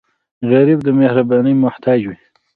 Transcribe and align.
غریب 0.49 0.79
د 0.83 0.89
مهربانۍ 0.99 1.53
محتاج 1.63 2.01
وي 2.09 2.17